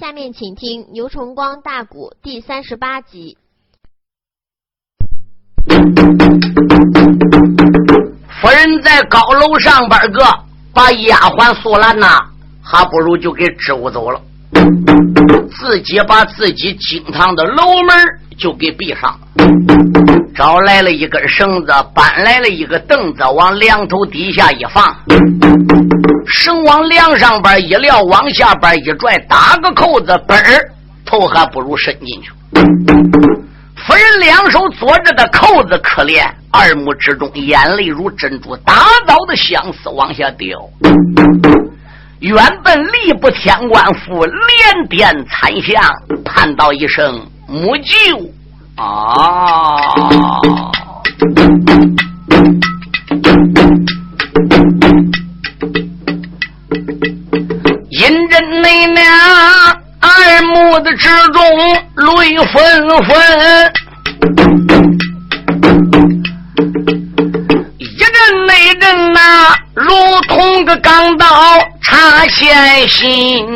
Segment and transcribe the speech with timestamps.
[0.00, 3.36] 下面请听牛崇光大鼓第三十八集。
[8.40, 10.24] 夫人在高楼上边个
[10.72, 12.18] 把丫鬟素兰呐，
[12.62, 14.18] 还不如就给支吾走了，
[15.50, 17.94] 自己把自己金堂的楼门
[18.38, 19.20] 就给闭上了，
[20.34, 24.96] 找来了一根绳子，搬来了一个凳子，往梁头底下一放，
[26.32, 30.72] 绳往梁上边一撂，往下边一拽，打个扣子，嘣儿
[31.04, 32.30] 头还不如伸进去。
[33.76, 38.74] 夫人两手左着的扣子，可怜二目之中眼泪如珍珠打
[39.06, 40.48] 倒的相思往下掉。
[42.20, 45.82] 原本力不天官府连点参相，
[46.24, 48.30] 叹道一声母舅
[48.76, 49.80] 啊！
[58.86, 59.04] 娘。
[60.02, 61.42] 二目的之中
[61.94, 63.12] 泪纷纷，
[67.76, 68.06] 一阵
[68.46, 69.84] 那阵呐，如
[70.26, 71.26] 同个钢刀
[71.82, 73.46] 插线心。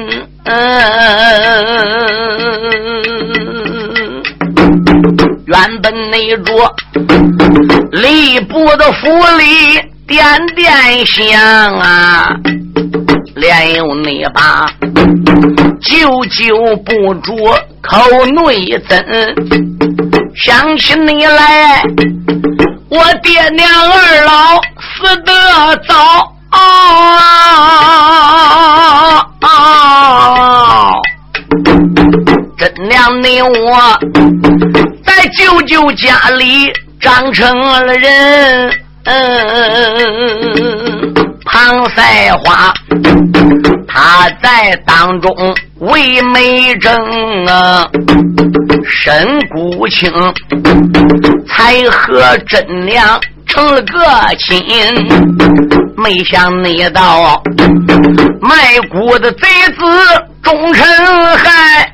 [5.47, 6.75] 原本那桌
[7.93, 12.37] 吏部的府里点点香啊。
[13.37, 14.67] 连有那把
[15.81, 17.35] 久久不住
[17.83, 19.05] 口内憎，
[20.35, 21.83] 想起你来，
[22.89, 25.33] 我爹娘二老死得
[25.89, 25.95] 早
[26.51, 26.59] 啊！
[32.57, 33.99] 真娘你我
[35.05, 38.84] 在舅舅家里长成了人。
[39.05, 39.15] 嗯
[41.45, 42.73] 庞赛花，
[43.87, 46.93] 他在当中为媒正
[47.47, 47.87] 啊，
[48.85, 50.11] 身孤清，
[51.47, 54.59] 才和真娘成了个亲。
[55.97, 57.41] 没想那道
[58.41, 59.47] 卖骨的贼
[59.79, 59.83] 子
[60.43, 60.85] 终成
[61.37, 61.93] 害。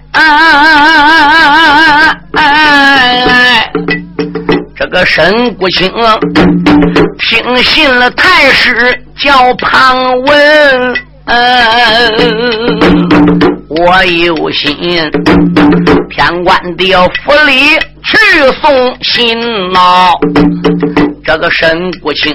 [4.81, 5.93] 这个沈国清
[7.19, 8.75] 听信了太师
[9.23, 10.95] 叫庞文，
[11.27, 12.81] 嗯
[13.69, 14.75] 我有心
[16.09, 18.17] 天官的府里去
[18.63, 19.39] 送信
[19.71, 20.13] 呐。
[21.27, 22.35] 这个沈国清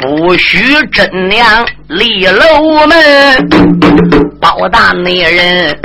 [0.00, 3.48] 不许真娘离楼门，
[4.40, 5.78] 包大内人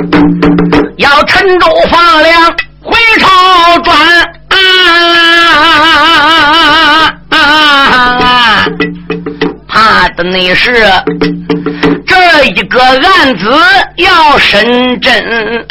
[0.97, 3.95] 要陈州放粮回朝转。
[7.29, 8.65] 啊！
[9.67, 10.85] 怕的那是
[12.05, 13.49] 这一个案子
[13.97, 15.65] 要审真，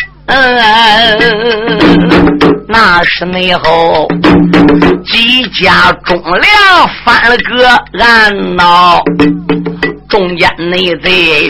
[2.67, 4.09] 那是内后
[5.05, 7.69] 几家忠良翻了个
[8.03, 9.03] 案闹，
[10.09, 11.49] 中间内贼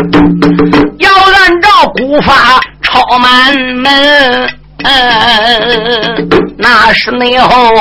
[0.98, 4.59] 要按照古法抄满门。
[4.84, 7.72] 嗯，那是内后，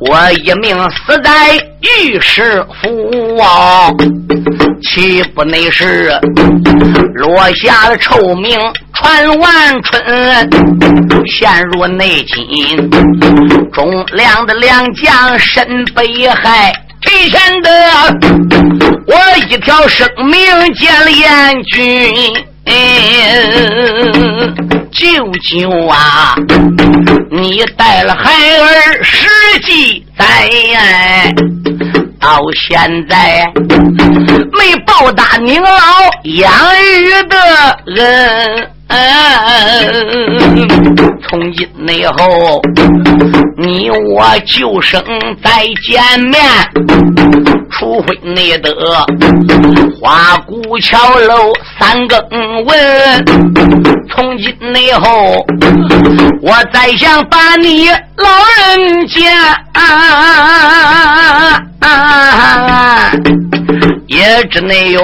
[0.00, 3.90] 我一命死在御史府啊，
[4.82, 6.18] 岂不那是
[7.14, 8.58] 落下了臭名
[8.94, 10.02] 传万春，
[11.26, 12.90] 陷入内侵，
[13.72, 16.72] 忠良的良将身被害，
[17.02, 17.70] 提前的
[19.06, 19.16] 我
[19.48, 22.34] 一条生命见了阎君。
[24.90, 26.34] 舅舅啊，
[27.30, 29.28] 你带了孩儿十
[29.60, 30.24] 几载，
[32.20, 33.46] 到现在
[34.52, 35.70] 没报答您老
[36.24, 36.50] 养
[36.82, 37.36] 育的
[37.88, 38.98] 恩。
[41.28, 42.60] 从今以后，
[43.58, 45.04] 你我就生
[45.44, 46.42] 再见面，
[47.70, 48.72] 除非你得
[50.00, 52.18] 花鼓桥楼三更
[52.64, 53.24] 闻。
[54.10, 55.44] 从今以后，
[56.42, 58.28] 我再想把你老
[58.58, 59.20] 人家，
[64.06, 65.02] 也只能有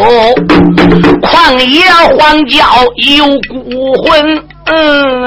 [1.22, 1.84] 旷野
[2.18, 2.64] 荒郊
[2.96, 4.53] 有孤魂。
[4.66, 5.26] 嗯，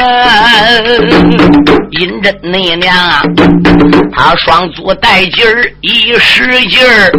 [1.92, 3.22] 阴真那娘啊，
[4.14, 7.12] 他双足带劲儿一使劲儿，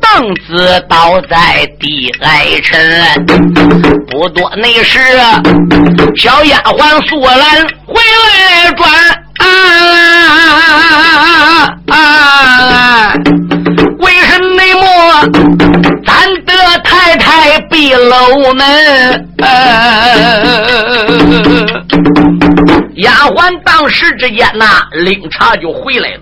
[0.00, 2.80] 凳子倒在地挨沉。
[4.08, 4.98] 不多那时，
[6.16, 7.38] 小丫鬟素兰
[7.84, 8.90] 回来转，
[13.98, 14.48] 为什么
[16.06, 16.06] 咱
[16.46, 18.66] 的太太闭楼门。
[22.94, 26.20] 丫鬟当时之间呐，领茶就回来了。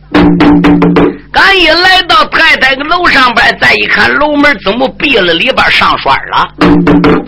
[1.33, 6.49] 赶一来到太太的楼上边，再一看楼门怎么闭了，里边上栓了。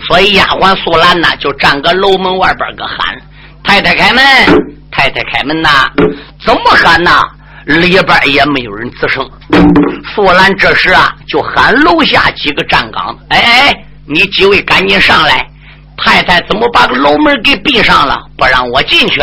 [0.09, 2.97] 所以丫鬟素兰呐，就站个楼门外边个喊
[3.63, 4.23] ：“太太开门，
[4.91, 5.69] 太太开门呐！”
[6.45, 7.25] 怎么喊呐？
[7.65, 9.25] 里边也没有人吱声。
[10.13, 13.75] 素兰这时啊，就喊楼下几个站岗：“哎哎，
[14.07, 15.45] 你几位赶紧上来！”
[15.97, 19.19] 太太怎么把个楼门给闭上了，不让我进去？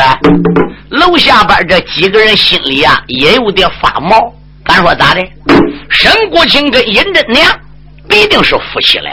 [0.90, 4.19] 楼下边这几个人心里啊也有点发毛。
[4.64, 5.20] 敢说咋的？
[5.88, 7.46] 沈国清跟尹真娘
[8.08, 9.12] 必定是夫妻俩。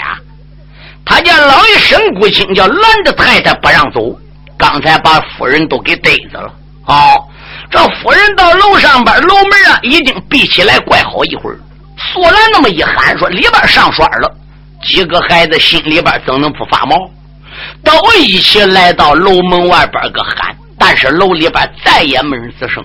[1.06, 4.18] 他家老爷沈国清叫拦着太太不让走，
[4.58, 6.52] 刚才把夫人都给逮着了。
[6.88, 6.96] 哦，
[7.70, 11.60] 这夫人到楼上边楼门啊已经闭起来，怪好一会儿。
[12.12, 14.36] 素兰那么一喊说里边上栓了，
[14.84, 16.96] 几个孩子心里边怎能不发毛？
[17.84, 22.84] 都一起来到楼门外边个喊，但是楼里边再也没人吱声。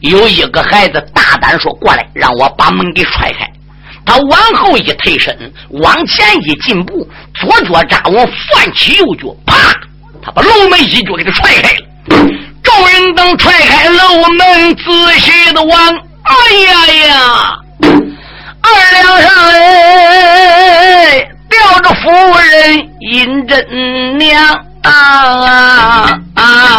[0.00, 3.46] 有一个孩子大胆说：“过来，让我把门给踹开。”
[4.06, 5.36] 他往后一退身，
[5.70, 9.54] 往前一进步，左脚扎稳，翻起右脚，啪！
[10.22, 12.26] 他把楼门一脚给他踹开了。
[12.62, 15.88] 众人等踹开楼门，仔细的望，
[16.22, 17.58] 哎呀呀！
[18.62, 19.58] 二两上来。
[21.48, 24.28] 吊着夫人尹真娘
[24.82, 24.88] 啊
[26.34, 26.78] 啊！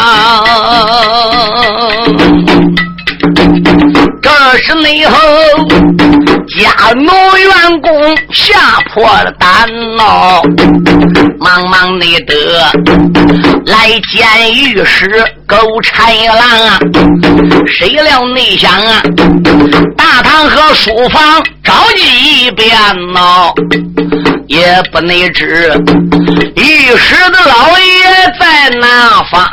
[4.22, 5.18] 这是内后
[6.48, 10.42] 家奴员工吓破了胆喽，
[11.40, 12.34] 忙忙内得
[13.66, 16.80] 来见御史狗豺狼啊！
[17.68, 19.02] 谁料内想啊，
[19.96, 22.72] 大堂和书房着急一遍
[23.14, 23.54] 喽。
[24.48, 25.72] 也不内知，
[26.56, 29.48] 御史的老爷在哪方？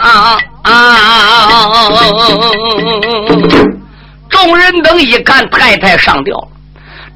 [4.37, 6.49] 众人等一看太太上吊了，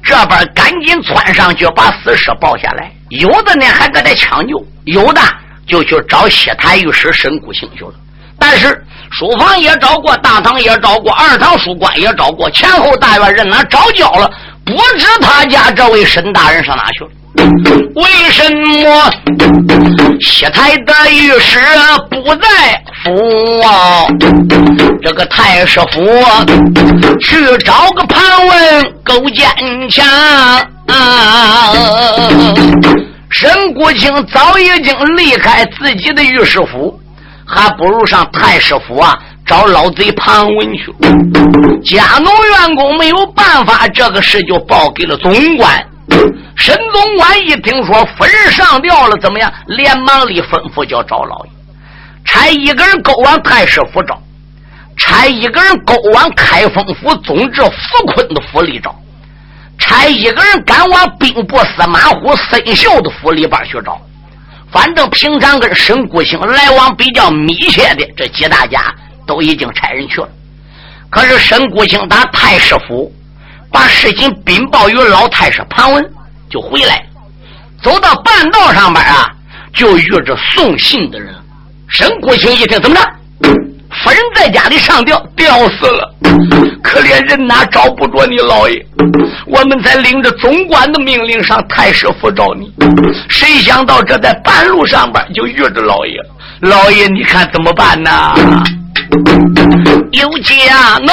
[0.03, 2.91] 这边赶紧窜上去把死尸抱下来。
[3.09, 5.21] 有的呢还搁那抢救，有的
[5.67, 7.93] 就去找西台御史神谷清去了。
[8.39, 14.31] 但是书房也找过，大堂也找过，二堂书馆也找过，前后大院人哪找焦了，
[14.71, 17.09] 不知他家这位沈大人上哪去了。
[17.95, 19.11] 为什么
[20.21, 21.59] 西台的御史
[22.09, 24.05] 不在府啊？
[25.03, 26.05] 这个太师府
[27.19, 29.45] 去找个盘问勾坚
[29.89, 30.05] 强。
[33.29, 36.97] 沈国清早已经离开自己的御史府，
[37.45, 39.17] 还不如上太师府啊
[39.51, 40.85] 找老贼庞文去。
[41.83, 45.85] 家奴员工没有办法，这个事就报给了总管。
[46.55, 49.51] 沈总管一听说夫人上吊了，怎么样？
[49.67, 51.51] 连忙里吩咐叫找老爷，
[52.23, 54.17] 差一个人勾往太师府找，
[54.95, 58.95] 差一个人勾往开封府总制傅坤的府里找，
[59.77, 63.99] 差一个人赶往兵部司马虎孙秀的府里边去找。
[64.71, 68.81] 反正平常跟沈国兴来往比较密切的这几大家，
[69.25, 70.29] 都已经差人去了。
[71.09, 73.11] 可是沈国清打太师府。
[73.73, 76.05] 把事情禀报于老太师庞文，
[76.49, 77.01] 就回来
[77.81, 79.31] 走到半道上边啊，
[79.73, 81.33] 就遇着送信的人。
[81.87, 83.01] 沈国清一听，怎么着？
[84.03, 86.13] 夫人在家里上吊，吊死了。
[86.83, 88.85] 可怜人哪找不着你老爷？
[89.45, 92.73] 我们才领着总管的命令上太师府找你，
[93.29, 96.19] 谁想到这在半路上边就遇着老爷。
[96.59, 98.33] 老爷，你看怎么办呢？
[100.11, 101.11] 有家奴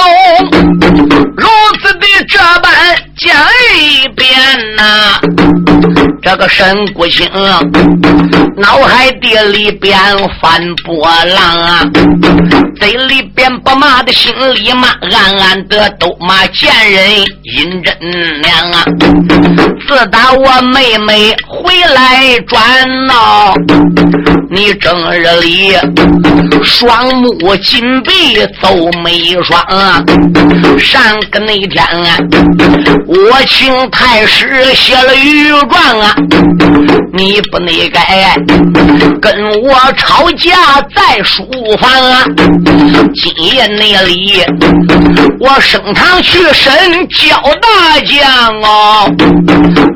[1.37, 1.49] 如
[1.83, 2.73] 此的这般
[3.17, 3.31] 讲
[3.77, 4.29] 一遍
[4.77, 5.19] 呐，
[6.23, 7.29] 这个沈国兴
[8.57, 9.97] 脑海地里边
[10.41, 11.83] 翻波浪啊，
[12.81, 17.97] 嘴里边不骂的，心里骂，暗暗的都骂贱人阴真
[18.43, 18.85] 娘啊！
[19.89, 23.55] 自打我妹妹回来转闹，
[24.51, 25.73] 你正日里
[26.63, 28.69] 双目紧准备走
[29.03, 30.05] 眉霜啊！
[30.79, 32.19] 上个那天啊，
[33.07, 36.15] 我请太师写了御状啊，
[37.15, 38.37] 你不内该
[39.23, 41.49] 跟我吵架在书
[41.81, 42.25] 房啊！
[43.15, 44.43] 今夜那里
[45.41, 46.71] 我升堂去审
[47.09, 49.11] 焦大将哦，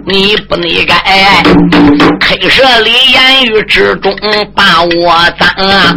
[0.07, 0.95] 你不内该
[2.23, 4.14] 开设里言语之中
[4.55, 5.93] 把我脏啊！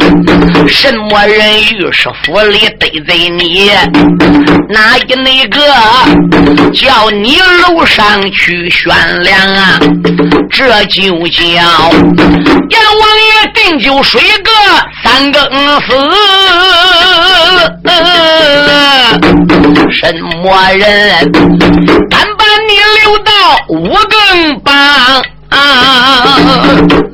[0.66, 3.70] 什么人与御史府里得罪你，
[4.68, 5.60] 哪一那个
[6.72, 8.92] 叫你楼上去悬
[9.22, 9.78] 梁啊？
[10.50, 11.64] 这就叫阎
[13.00, 14.50] 王爷定酒水个
[15.04, 15.40] 三更
[15.82, 15.94] 死，
[19.92, 21.30] 什么人
[22.10, 23.30] 敢把你留到
[23.68, 25.22] 五更梆？
[25.50, 26.36] 啊！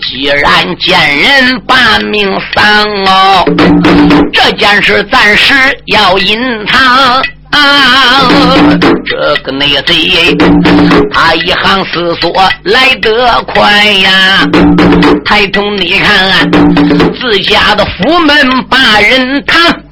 [0.01, 2.65] 既然见人把命丧
[3.07, 3.45] 哦，
[4.33, 5.55] 这件事暂时
[5.87, 7.23] 要隐藏。
[7.53, 8.27] 啊！
[9.05, 10.35] 这个内贼，
[11.13, 12.33] 他一行思索
[12.65, 14.49] 来得快呀！
[15.23, 16.51] 抬头你看，
[17.21, 19.85] 自家的府门把人谈。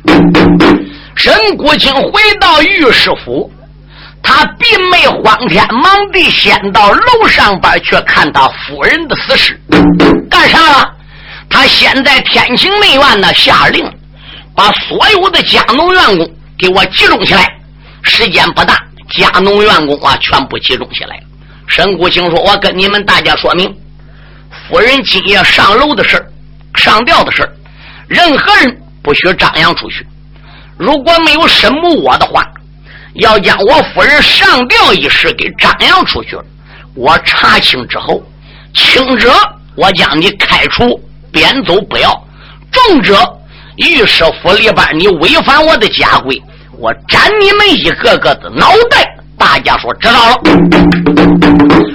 [1.14, 3.52] 沈国清回到御史府。
[4.22, 9.60] 他并没慌天忙地先到楼上边去看他夫人的死尸，
[10.30, 10.90] 干啥了？
[11.48, 13.84] 他先在天晴内院呢下令，
[14.54, 17.48] 把所有的家农员工给我集中起来。
[18.02, 18.78] 时间不大，
[19.10, 21.18] 家农员工啊全部集中起来。
[21.66, 23.74] 沈谷清说：“我跟你们大家说明，
[24.68, 26.24] 夫人今夜上楼的事
[26.76, 27.48] 上吊的事
[28.06, 30.06] 任何人不许张扬出去。
[30.76, 32.44] 如果没有沈母我的话。”
[33.14, 36.44] 要将我夫人上吊一事给张扬出去了，
[36.94, 38.22] 我查清之后，
[38.74, 39.32] 轻者
[39.74, 41.00] 我将你开除，
[41.32, 42.10] 贬走不要；
[42.70, 43.16] 重者，
[43.76, 46.40] 御史府里边你违反我的家规，
[46.78, 49.04] 我斩你们一个个的脑袋。
[49.36, 50.36] 大家说知道了？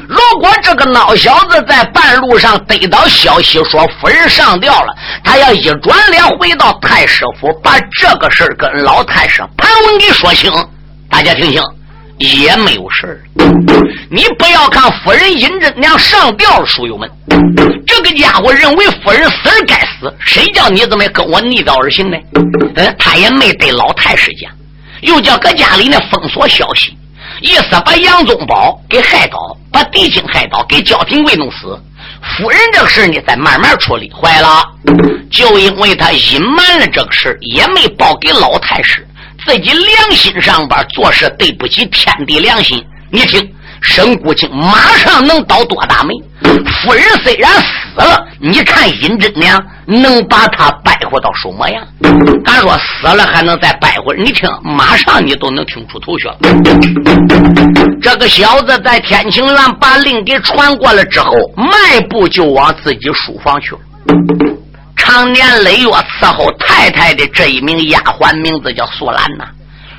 [0.07, 4.93] 如果这个孬小子在半路上得到消息说夫人上吊了，
[5.23, 10.51] 他要一转脸回到太师府，把这个事跟老太师盘问给说清。
[11.15, 11.63] 大家听清，
[12.17, 13.23] 也没有事
[14.09, 17.09] 你不要看夫人尹真娘上吊了，书友们，
[17.87, 22.17] 这个家伙认为夫人死而该死，谁叫你怎么跟我逆道而行呢？
[22.75, 24.51] 嗯，他也没对老太师讲，
[25.03, 26.93] 又叫搁家里呢封锁消息，
[27.39, 29.37] 意思把杨宗保给害倒，
[29.71, 31.81] 把狄青害倒，给焦廷贵弄死。
[32.37, 34.11] 夫人这个事呢，再慢慢处理。
[34.11, 34.61] 坏了，
[35.31, 39.07] 就因为他隐瞒了这个事也没报给老太师。
[39.45, 43.47] 自己良心上边做事对不起天地良心，你听，
[43.81, 46.13] 沈谷清马上能倒多大霉？
[46.81, 51.87] 夫人虽然死了，你看尹真娘能把他败活到什么样？
[52.43, 54.15] 敢说死了还能再败活？
[54.15, 56.37] 你听，马上你都能听出头绪了。
[58.01, 63.79] 这个小子在天晴院把令给传过了之后，迈步就往自己书房去了。
[65.15, 69.45] 常年累月伺候太太的这一名丫鬟名字叫素兰呐。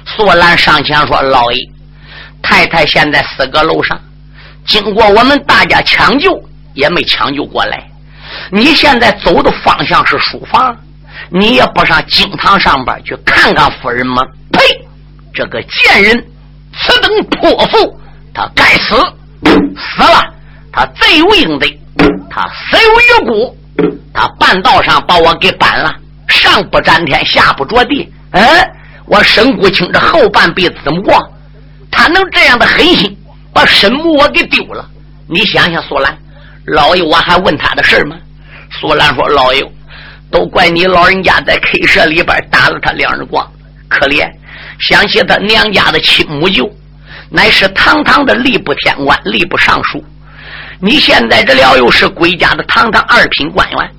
[0.04, 1.58] 素兰上前说：“老爷，
[2.42, 3.98] 太太现在死阁楼上，
[4.66, 6.38] 经过我们大家抢救，
[6.74, 7.82] 也没抢救过来。
[8.50, 10.76] 你现在走的方向是书房，
[11.30, 14.60] 你也不上经堂上边去看看夫人吗？”呸！
[15.32, 16.26] 这个贱人，
[16.78, 17.98] 此等泼妇，
[18.34, 18.94] 他该死！
[19.42, 20.26] 死了，
[20.70, 21.66] 他罪有应得，
[22.28, 23.56] 他死有余辜。
[24.12, 25.94] 他半道上把我给搬了，
[26.28, 28.10] 上不沾天，下不着地。
[28.32, 28.42] 嗯，
[29.06, 31.16] 我沈谷清这后半辈子怎么过？
[31.90, 33.16] 他能这样的狠心
[33.52, 34.88] 把沈母我给丢了？
[35.28, 36.16] 你想想，苏兰
[36.66, 38.16] 老爷，我还问他的事吗？
[38.80, 39.64] 苏兰说：“老爷，
[40.30, 43.48] 都怪你老人家在 K 社里边打了他两日光，
[43.88, 44.28] 可怜。
[44.80, 46.68] 想起他娘家的亲母舅，
[47.30, 50.04] 乃是堂堂的吏部天官、吏部尚书。”
[50.78, 53.90] 你现在这了又是归家的堂堂二品官员，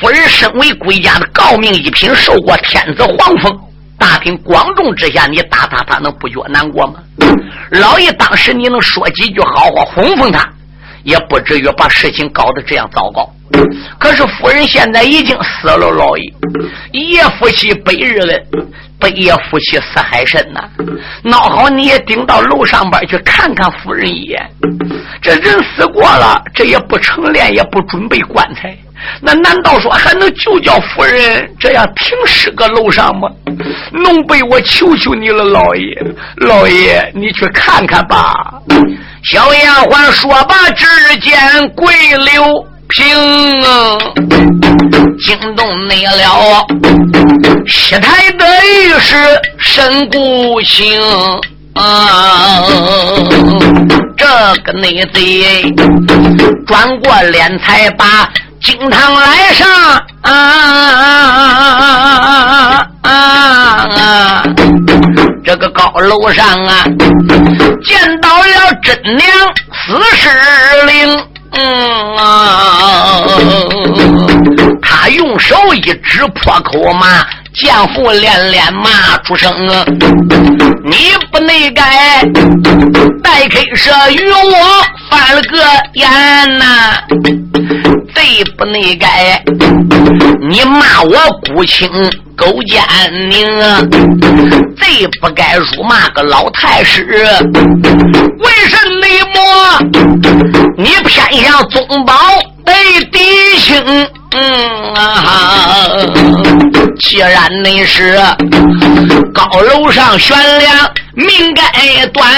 [0.00, 3.56] 夫人身为归家的诰命一品，受过天子皇封，
[3.98, 6.94] 大庭广众之下，你打他，他能不觉难过吗？
[7.70, 10.48] 老爷当时你能说几句好话哄哄他，
[11.04, 13.32] 也不至于把事情搞得这样糟糕。
[13.98, 16.32] 可是夫人现在已经死了，老爷，
[16.92, 18.68] 夜夫妻百日恩。
[18.98, 20.60] 不夜夫妻死海深呐！
[21.24, 24.40] 孬好你也顶到楼上边去看看夫人一眼。
[25.20, 28.72] 这人死过了，这也不成殓，也不准备棺材，
[29.20, 33.28] 那难道说还能就叫夫人这样停尸个楼上吗？
[33.90, 38.32] 弄被我求求你了，老爷，老爷，你去看看吧。
[39.24, 40.86] 小丫鬟说罢，只
[41.18, 42.71] 见跪刘。
[42.94, 43.96] 平啊，
[45.24, 46.66] 惊动你了！
[47.66, 49.16] 西台的御史
[49.58, 51.00] 沈谷清
[51.74, 52.62] 啊，
[54.14, 54.26] 这
[54.62, 55.64] 个内贼
[56.66, 58.28] 转过脸才把
[58.60, 59.66] 惊堂来上
[60.20, 60.32] 啊
[63.02, 64.42] 啊啊！
[65.44, 66.84] 这个高楼上啊，
[67.82, 69.26] 见到了真娘
[69.72, 70.28] 死尸
[70.86, 71.26] 灵。
[71.52, 73.22] 嗯啊，
[74.80, 79.50] 他用手一指破口骂，将父连连骂出声
[80.84, 80.96] ：“你
[81.30, 82.22] 不内改，
[83.22, 85.58] 待开设与我翻了个
[85.94, 86.96] 眼呐！
[88.14, 89.42] 贼不内改，
[90.48, 91.14] 你骂我
[91.54, 91.88] 孤亲
[92.42, 92.82] 狗奸
[93.30, 93.88] 佞，
[94.76, 97.06] 贼不该辱骂个老太师。
[98.40, 99.06] 为什么
[100.76, 102.12] 你偏向宗保
[102.64, 102.72] 的
[103.12, 103.20] 弟
[103.58, 103.76] 兄？”
[104.34, 105.86] 嗯啊，
[106.98, 108.18] 既然你是
[109.32, 112.28] 高楼上悬梁，命该断。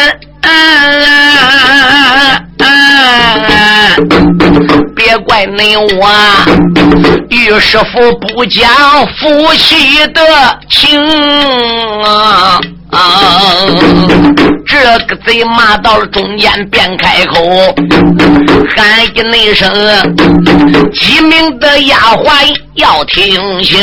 [2.64, 3.97] 啊
[4.97, 6.11] 别怪你我
[7.28, 8.66] 于师傅不讲
[9.18, 11.00] 夫妻的情
[12.02, 12.61] 啊！
[14.66, 17.42] 这个贼骂到了中间，便开口
[18.76, 19.68] 喊一那声
[20.94, 23.80] ：“鸡鸣的丫鬟要听清，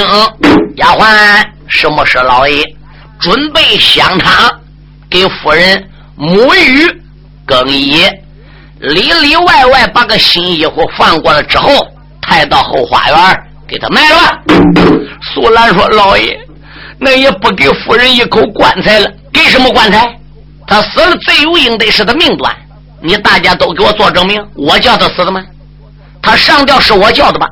[0.78, 2.18] 丫鬟，什么事？
[2.20, 2.64] 老爷
[3.20, 4.50] 准备香汤
[5.10, 5.84] 给夫人
[6.18, 6.90] 沐浴
[7.46, 8.04] 更衣，
[8.82, 11.88] 里里外外把个新衣服放过了之后，
[12.22, 14.40] 抬到后花园给他埋了。”
[15.34, 16.38] 苏兰说：“老爷。”
[17.04, 20.08] 那也不给夫人一口棺材了，给什么棺材？
[20.68, 22.56] 他死了，罪有应得，是他命断。
[23.02, 25.44] 你大家都给我做证明，我叫他死的吗？
[26.22, 27.48] 他上吊是我叫的吧？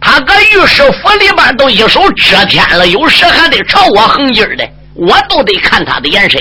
[0.00, 6.40] 他搁御史府里边都一手遮天了，有时还得朝我横劲儿的，我都得看他的眼神。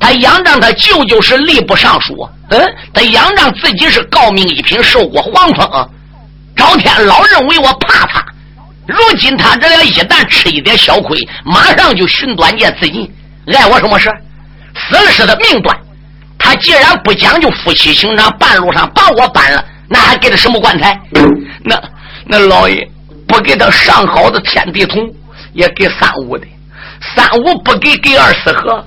[0.00, 5.90] 他仰仗他舅舅是吏部尚书，嗯，他仰仗自己是诰命一品，受过皇封，
[6.54, 8.24] 赵天老认为我怕他。
[8.86, 13.12] 如今他这俩一旦吃一点小亏，马上就寻短见自尽，
[13.52, 14.08] 碍我什么事？
[14.74, 15.76] 死了是他命断。
[16.38, 21.00] 他既然不讲究夫妻情长，半路上把我搬了，那还给他什么棺材？
[21.64, 21.82] 那
[22.24, 22.88] 那老爷
[23.26, 25.12] 不给他上好的天地桶，
[25.52, 26.46] 也给三五的。
[27.16, 28.86] 三五不给，给二四合。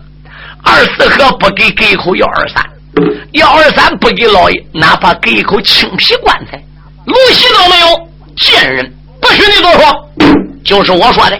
[0.63, 2.63] 二四合不给，给一口幺二三。
[3.33, 6.61] 幺二三不给老爷，哪怕给一口青皮棺材，
[7.05, 8.09] 露西都没有。
[8.37, 8.93] 贱人！
[9.21, 10.09] 不许你多说，
[10.63, 11.37] 就是我说的，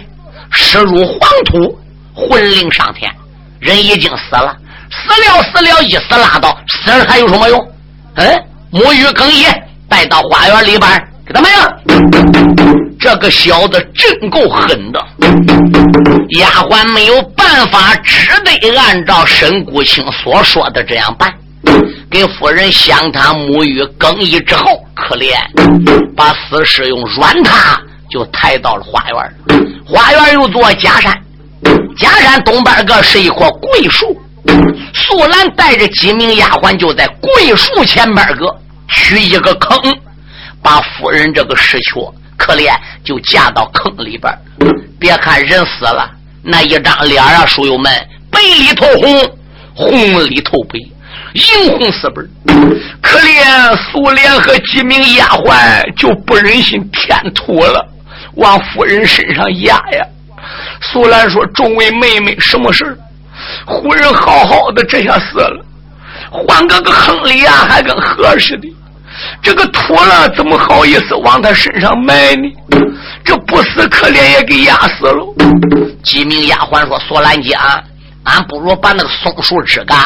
[0.50, 1.78] 尸入黄土，
[2.14, 3.10] 魂灵上天，
[3.58, 4.54] 人已经死了，
[4.90, 7.72] 死了死了，一死拉倒，死人还有什么用？
[8.16, 9.46] 嗯，沐浴更衣，
[9.88, 11.68] 带到花园里边给他们呀。
[12.98, 15.02] 这个小子真够狠的，
[16.38, 21.32] 丫鬟没有办法，只得按照沈谷清所说的这样办，
[22.10, 24.84] 给夫人香汤沐浴更衣之后。
[24.94, 25.34] 可怜，
[26.14, 27.76] 把死尸用软榻
[28.10, 29.66] 就抬到了花园。
[29.84, 31.18] 花园有座假山，
[31.96, 34.20] 假山东边个是一棵桂树。
[34.92, 38.54] 素兰带着几名丫鬟就在桂树前边个
[38.88, 39.80] 取一个坑，
[40.62, 41.94] 把夫人这个尸躯
[42.36, 42.70] 可怜
[43.02, 44.32] 就架到坑里边。
[44.98, 46.08] 别看人死了，
[46.42, 47.90] 那一张脸啊，书友们
[48.30, 49.32] 白里透红，
[49.74, 49.90] 红
[50.28, 50.78] 里透白。
[51.34, 52.28] 银红四本，
[53.00, 57.86] 可怜苏莲和几名丫鬟就不忍心添土了，
[58.34, 60.04] 往夫人身上压呀。
[60.80, 62.98] 苏兰说：“众位妹妹，什么事
[63.66, 65.64] 夫人好好的，这下死了，
[66.30, 68.68] 换个个坑里呀，还跟河似的。
[69.42, 72.50] 这个土了，怎么好意思往他身上埋呢？
[73.24, 75.24] 这不死可怜也给压死了。”
[76.02, 77.56] 几名丫鬟说：“苏兰姐，
[78.24, 79.98] 俺不如把那个松树枝干。”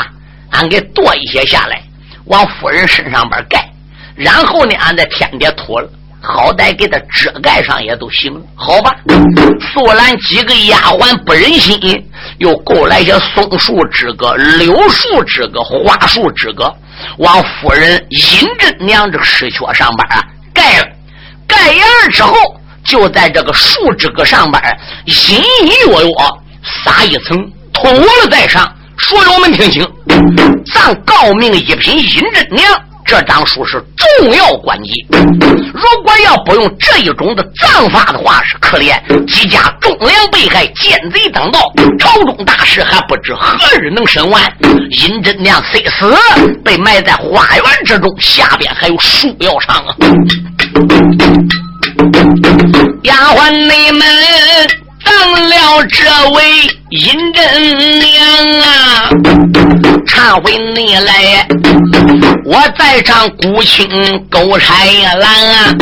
[0.55, 1.83] 俺给剁一些下来，
[2.27, 3.69] 往夫人身上边盖，
[4.14, 5.88] 然后呢，俺再添点土了，
[6.23, 8.95] 好歹给他遮盖上也都行了，好吧？
[9.73, 11.81] 素兰几个丫鬟不忍心，
[12.38, 16.73] 又购来些松树枝个、柳树枝个、花树枝个，
[17.19, 20.23] 往夫人尹真娘这个尸壳上边啊
[20.55, 20.87] 盖了，
[21.49, 22.33] 盖严之后，
[22.85, 24.62] 就在这个树枝个上边
[25.07, 26.14] 隐隐约约
[26.62, 27.37] 撒一层
[27.73, 28.73] 土了再上。
[29.07, 29.87] 书友们听清，
[30.73, 32.64] 咱诰命一品尹真娘
[33.05, 34.95] 这张书是重要关键。
[35.75, 44.43] 如果要不用这一种的葬法的话，是可怜几家忠良被害，奸贼当道，朝中大事还不知何日能审完。
[44.62, 46.17] 尹真娘虽死，
[46.64, 49.95] 被埋在花园之中，下边还有书要唱啊！
[53.03, 53.75] 丫鬟你们。
[53.75, 53.84] 当了
[55.83, 56.43] 这位
[56.91, 59.11] 阴真娘啊，
[60.07, 61.47] 忏悔你来，
[62.45, 63.89] 我在场孤清
[64.31, 65.75] 狗豺狼啊，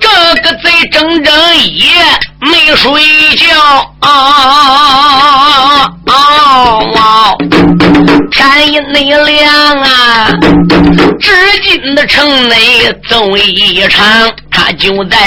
[0.00, 0.08] 这
[0.42, 1.34] 个贼整整
[1.66, 1.86] 夜
[2.40, 3.02] 没睡
[3.36, 3.46] 觉
[4.00, 4.08] 啊
[6.06, 6.12] 啊
[6.96, 7.34] 啊！
[8.30, 10.30] 天一内凉啊，
[11.20, 12.56] 至今的城内
[13.08, 15.18] 走一场，他就在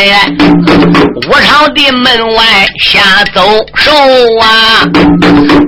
[1.28, 2.44] 武朝的门外
[2.80, 3.42] 下走
[3.76, 3.92] 兽
[4.42, 4.84] 啊。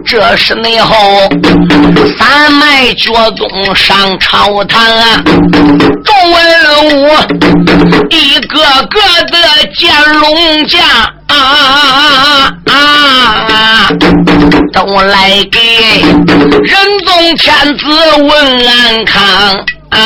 [0.05, 0.95] 这是内后
[2.17, 5.21] 三脉绝宗上朝堂啊，
[6.03, 7.09] 众文武
[8.09, 8.99] 一个个
[9.31, 9.37] 的
[9.77, 10.79] 见龙驾
[11.35, 13.89] 啊啊，
[14.73, 15.59] 都来给
[16.63, 17.83] 仁宗天子
[18.23, 19.65] 问安康。
[19.91, 19.97] 啊！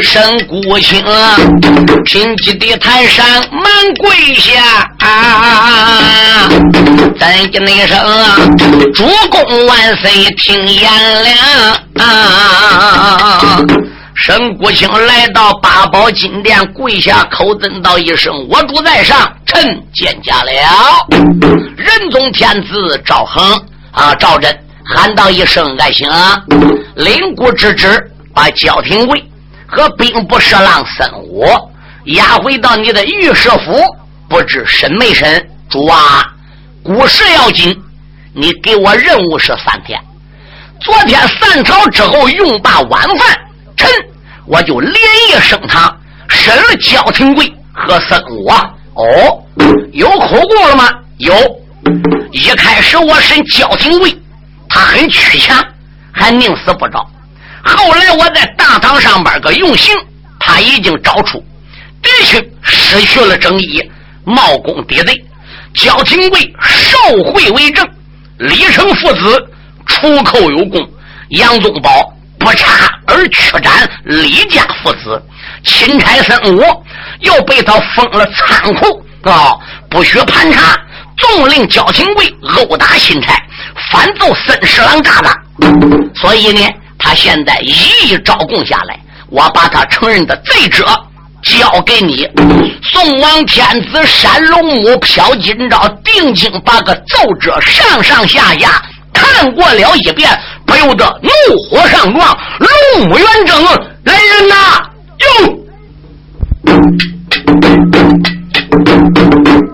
[0.00, 1.02] 沈谷清
[2.04, 3.64] 贫瘠的台山满
[3.98, 4.60] 跪下
[4.98, 6.46] 啊！
[7.18, 7.96] 咱家那声
[8.92, 10.90] 主公万岁听言
[11.22, 11.28] 了
[12.04, 13.62] 啊！
[14.20, 20.52] 沈谷清来到八宝金殿跪下口尊道一声：“我主在上，臣见驾了。”
[21.74, 23.42] 仁宗天子赵恒
[23.92, 24.54] 啊，赵祯
[24.84, 26.06] 喊道一声：“爱卿，
[26.96, 27.98] 领姑之旨。”
[28.32, 29.24] 把焦廷贵
[29.66, 31.44] 和兵部侍郎孙武
[32.04, 33.82] 押回到你的御史府，
[34.28, 35.50] 不知审没审？
[35.68, 36.24] 主啊，
[36.82, 37.76] 古事要紧，
[38.34, 39.98] 你给我任务是三天。
[40.80, 43.36] 昨天散朝之后，用罢晚饭，
[43.80, 43.90] 臣
[44.44, 44.94] 我就连
[45.30, 45.96] 夜升堂
[46.28, 48.46] 审了焦廷贵和孙武。
[48.94, 49.42] 哦，
[49.92, 50.90] 有口供了吗？
[51.16, 51.34] 有。
[52.32, 54.14] 一开始我审焦廷贵，
[54.68, 55.64] 他很屈强，
[56.12, 57.08] 还宁死不招。
[57.62, 59.96] 后来我在大堂上边个用刑，
[60.38, 61.42] 他已经找出
[62.02, 63.90] 的确失去了正义，
[64.24, 65.24] 冒功抵罪。
[65.72, 66.98] 焦廷贵受
[67.32, 67.88] 贿为证，
[68.38, 69.48] 李成父子
[69.86, 70.86] 出寇有功，
[71.30, 75.22] 杨宗保不查而驱斩李家父子，
[75.62, 76.62] 钦差孙武
[77.20, 79.54] 又被他封了仓库啊，
[79.88, 80.74] 不许盘查，
[81.18, 82.26] 纵令焦廷贵
[82.56, 83.34] 殴打钦差，
[83.92, 85.32] 反奏孙侍郎炸弹，
[86.16, 86.60] 所以呢。
[87.02, 88.94] 他现在一一招供下来，
[89.30, 90.84] 我把他承认的罪者
[91.42, 92.28] 交给你。
[92.82, 100.28] 宋王天子山龙母飘金招，定睛把个奏折上上下下看过了一遍，
[100.66, 101.30] 不由得怒
[101.70, 102.36] 火上撞。
[102.58, 103.62] 龙武元正
[104.04, 104.54] 来人呐！
[105.20, 105.26] 哟，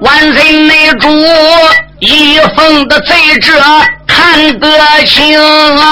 [0.01, 1.09] 万岁内主
[2.01, 3.53] 一封的罪者。
[4.07, 4.68] 看得
[5.05, 5.83] 清，我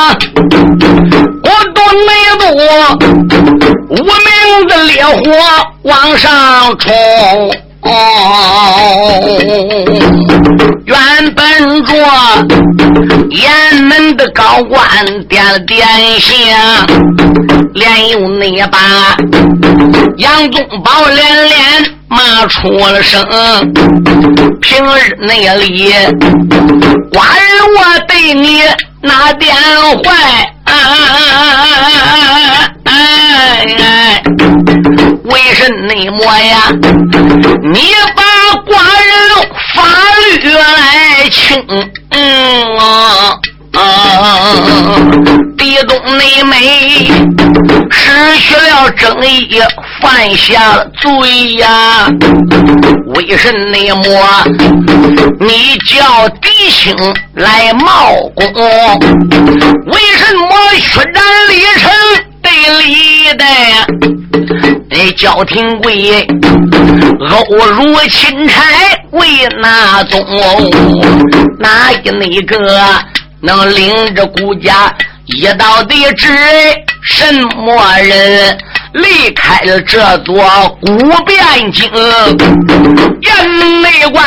[1.74, 2.42] 端内部
[3.90, 5.12] 无名的烈火
[5.82, 6.90] 往上冲。
[7.84, 9.20] 哦
[10.86, 10.96] 原
[11.34, 11.92] 本着
[13.30, 14.80] 雁门的高官
[15.28, 15.86] 点了点
[16.20, 16.32] 香，
[17.74, 18.78] 连有那把
[20.18, 21.94] 杨宗保连连。
[22.06, 23.20] 骂出了声，
[24.60, 25.92] 平日那里
[27.10, 27.44] 寡人
[27.76, 28.62] 我对你
[29.00, 29.52] 那点
[30.04, 30.52] 坏，
[35.24, 36.70] 为什么呀？
[37.62, 37.80] 你
[38.16, 38.22] 把
[38.66, 38.72] 寡
[39.06, 39.12] 人
[39.74, 39.76] 法
[40.42, 41.64] 律来清，
[42.10, 43.38] 嗯啊。
[45.58, 47.10] 地东内美
[47.90, 49.60] 失去了正义，
[50.00, 52.08] 犯下了罪呀！
[53.16, 54.44] 为什么
[55.40, 56.94] 你叫弟兄
[57.34, 58.54] 来冒功？
[59.86, 61.90] 为什么血战李成
[62.54, 63.44] 对李的？
[64.88, 66.24] 那焦廷贵
[67.28, 68.62] 殴辱钦差
[69.10, 69.26] 为
[69.60, 70.24] 哪宗？
[71.58, 72.80] 哪一那个？
[73.40, 74.94] 能领着顾家
[75.26, 76.32] 一道的旨，
[77.02, 78.56] 什么人
[78.94, 80.44] 离开了这座
[80.80, 80.86] 古
[81.26, 81.90] 汴京？
[83.22, 84.24] 雁内关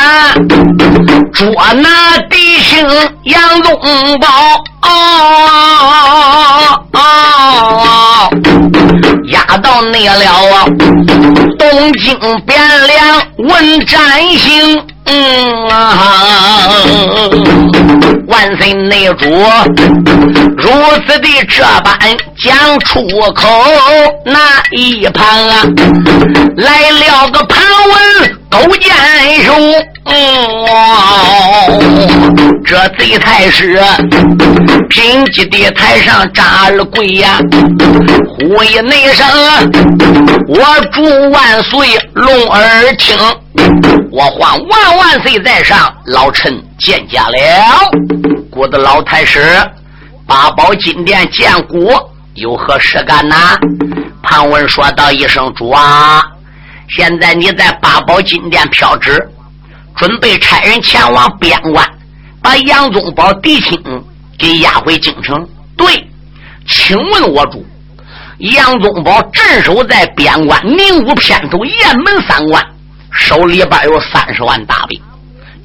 [1.33, 2.85] 捉拿弟兄
[3.23, 3.73] 杨宗
[4.19, 4.27] 保，
[9.31, 10.65] 押到那了
[11.57, 12.13] 东京
[12.45, 14.85] 汴梁问斩刑。
[15.09, 15.97] 嗯啊，
[18.27, 19.29] 万岁内主
[20.57, 20.69] 如
[21.07, 21.97] 此的这般
[22.37, 23.47] 讲出口，
[24.25, 25.63] 那一旁啊
[26.57, 27.95] 来了个潘文
[28.49, 28.93] 勾践
[29.43, 29.55] 兄。
[30.09, 30.13] 嗯，
[32.65, 33.79] 这贼才是
[34.89, 37.39] 平吉的台上扎了跪呀，
[38.27, 39.25] 呼一内声，
[40.47, 40.59] 我
[40.93, 43.17] 祝万岁龙耳听。
[44.17, 47.37] 我唤万万岁在上，老臣见驾了。
[48.49, 49.39] 我的老太师，
[50.25, 53.55] 八宝金殿见国，有何事干呐？
[54.23, 56.19] 庞文说道一声：“主啊，
[56.89, 59.23] 现在你在八宝金殿飘旨，
[59.95, 61.87] 准备差人前往边关，
[62.41, 63.79] 把杨宗保嫡亲
[64.35, 65.47] 给押回京城。
[65.77, 66.09] 对，
[66.67, 67.63] 请问我主，
[68.39, 72.65] 杨宗保镇守在边关宁武偏头雁门三关，
[73.17, 75.01] 手里边有三十万大兵。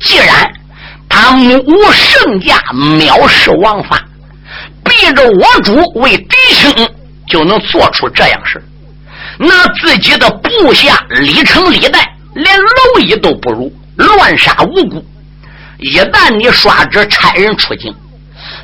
[0.00, 0.52] 既然
[1.08, 4.02] 他目无圣驾，藐视王法，
[4.82, 6.88] 逼着我主为敌情，
[7.28, 8.60] 就能做出这样事。
[9.38, 12.00] 那自己的部下李成、李代
[12.34, 12.58] 连
[12.96, 15.04] 蝼蚁都不如，乱杀无辜。
[15.78, 17.94] 一旦你刷旨差人出京，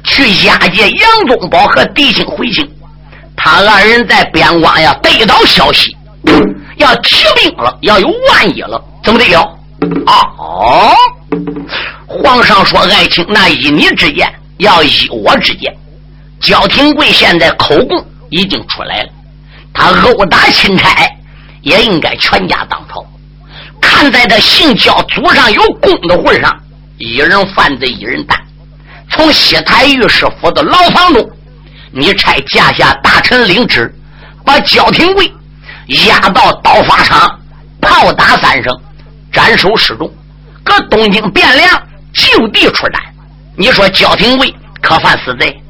[0.05, 2.69] 去押解杨宗保和狄青回京，
[3.37, 5.97] 他二人在边关呀得到消息，
[6.77, 9.59] 要提兵了，要有万一了，怎么得了？
[10.07, 10.93] 哦，
[12.07, 15.75] 皇上说爱卿，那依你之言，要依我之言，
[16.41, 19.09] 焦廷贵现在口供已经出来了。
[19.73, 21.09] 他殴打钦差，
[21.63, 23.07] 也应该全家当头。
[23.81, 26.57] 看在他姓焦、祖上有功的份上，
[26.99, 28.37] 一人犯罪一人担。
[29.11, 31.31] 从西台御史府的牢房中，
[31.93, 33.95] 你差驾下大臣领旨，
[34.45, 35.33] 把焦廷贵
[35.89, 37.41] 押到刀法场，
[37.81, 38.79] 炮打三声，
[39.33, 40.11] 斩首示众。
[40.63, 43.03] 搁东京汴梁就地处斩。
[43.57, 45.63] 你说焦廷贵可犯死罪？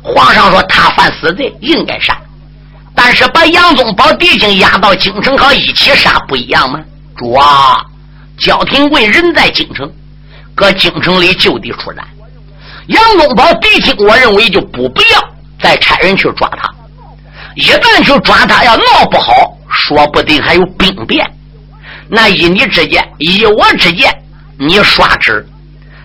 [0.00, 2.16] 皇上说他犯死罪，应该杀。
[2.94, 6.78] 但是把杨宗保弟兄押到京城和一起杀不一样吗？
[7.16, 7.84] 主啊，
[8.38, 9.90] 焦廷贵人在京城，
[10.54, 12.06] 搁京城里就地处斩。
[12.86, 15.28] 杨宗保弟兄，我认为就不必要
[15.60, 16.72] 再差人去抓他。
[17.56, 21.28] 一旦去抓他，要闹不好，说不定还有兵变。
[22.08, 24.10] 那依你之见，依我之见，
[24.58, 25.46] 你刷旨，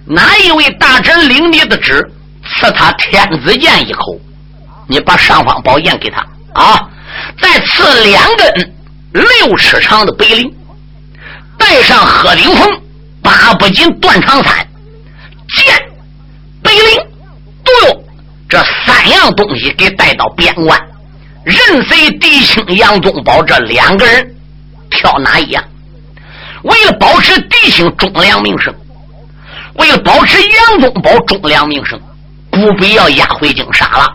[0.05, 2.03] 哪一位大臣领你的旨，
[2.45, 4.19] 赐他天子剑一口，
[4.88, 6.25] 你把尚方宝剑给他。
[6.53, 6.89] 啊！
[7.41, 8.73] 再赐两根
[9.12, 10.51] 六尺长的白绫，
[11.58, 12.82] 带上鹤顶凤、
[13.21, 14.65] 八不金断肠伞、
[15.55, 15.73] 剑、
[16.63, 17.05] 白绫、
[17.63, 18.01] 毒药，
[18.47, 20.79] 这三样东西给带到边关，
[21.49, 24.35] 任谁狄青、杨宗保这两个人
[24.91, 25.63] 挑哪一样？
[26.63, 28.73] 为了保持狄青忠良名声，
[29.75, 31.99] 为了保持杨宗保忠良名声，
[32.51, 34.13] 不必要押回京杀了。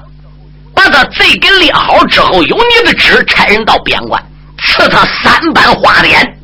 [0.74, 4.22] 把他罪给列好之后，有你的旨，差人到边关，
[4.58, 6.38] 赐他三班花脸，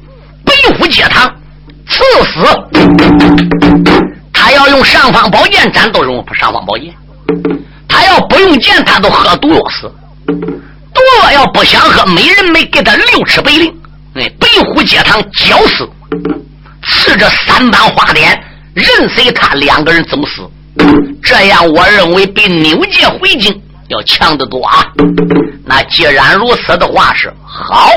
[0.45, 1.31] 北府阶堂，
[1.87, 2.41] 赐死。
[4.33, 6.91] 他要用尚方宝剑斩，都用尚方宝剑；
[7.87, 9.93] 他要不用剑，他都喝毒药死。
[10.93, 13.73] 多要不想喝，每人没给他六尺白绫，
[14.15, 15.89] 哎，北虎阶堂绞死。
[16.83, 18.43] 赐着三班花脸，
[18.75, 20.43] 任随他两个人怎么死。
[21.23, 23.63] 这样，我认为比扭界回京。
[23.89, 24.87] 要强得多啊！
[25.67, 27.91] 那既然如此的话是好，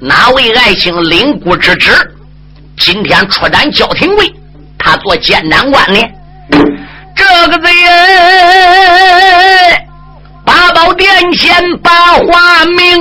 [0.00, 1.92] 哪位爱卿领姑之职？
[2.78, 4.34] 今天出斩焦廷贵，
[4.78, 6.00] 他做监斩官呢？
[7.14, 7.70] 这个贼
[10.50, 13.00] 八宝殿前把话明，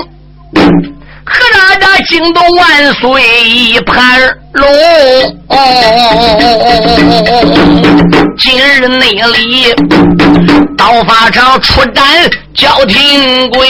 [0.53, 4.21] 何大家惊动万岁一盘
[4.53, 4.67] 龙。
[8.37, 9.73] 今日内里
[10.77, 12.05] 刀法场出战
[12.53, 13.67] 叫廷贵，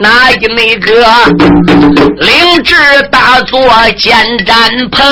[0.00, 1.06] 那一那个
[2.16, 2.74] 领旨
[3.12, 4.56] 大作监斩
[4.90, 5.06] 棚，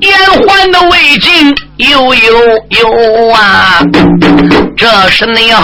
[0.00, 0.12] 延
[0.46, 1.54] 缓的未尽。
[1.78, 2.32] 有有
[2.70, 3.80] 有啊！
[4.76, 5.62] 这是内后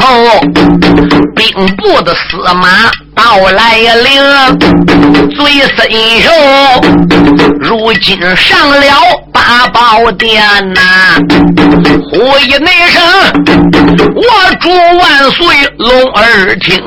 [1.34, 4.54] 兵部的司马到来了，
[5.34, 5.90] 最身
[6.22, 6.30] 手
[7.60, 8.86] 如今上了
[9.46, 10.80] 八宝殿呐！
[12.10, 13.02] 呼一内声，
[14.14, 14.24] 我
[14.58, 16.82] 祝万岁龙儿听，